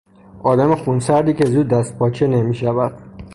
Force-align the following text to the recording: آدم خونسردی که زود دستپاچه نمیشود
آدم 0.43 0.75
خونسردی 0.75 1.33
که 1.33 1.45
زود 1.45 1.67
دستپاچه 1.67 2.27
نمیشود 2.27 2.93